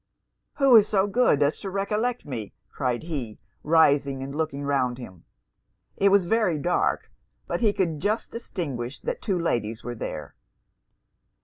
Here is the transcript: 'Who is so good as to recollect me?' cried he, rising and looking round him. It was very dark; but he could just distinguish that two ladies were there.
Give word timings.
'Who 0.55 0.75
is 0.77 0.87
so 0.87 1.05
good 1.05 1.43
as 1.43 1.59
to 1.59 1.69
recollect 1.69 2.25
me?' 2.25 2.53
cried 2.71 3.03
he, 3.03 3.37
rising 3.61 4.23
and 4.23 4.33
looking 4.33 4.63
round 4.63 4.97
him. 4.97 5.25
It 5.95 6.09
was 6.09 6.25
very 6.25 6.57
dark; 6.57 7.11
but 7.45 7.61
he 7.61 7.71
could 7.71 7.99
just 7.99 8.31
distinguish 8.31 8.99
that 9.01 9.21
two 9.21 9.37
ladies 9.37 9.83
were 9.83 9.93
there. 9.93 10.33